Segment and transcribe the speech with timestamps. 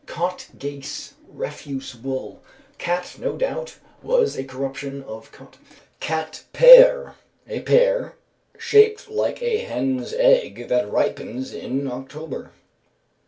[0.07, 2.41] "Cot gase" (refuse wool).
[2.79, 5.57] "Cat" no doubt was a corruption of "cot."
[5.99, 7.13] Cat pear.
[7.47, 8.15] A pear,
[8.57, 12.49] shaped like a hen's egg, that ripens in October.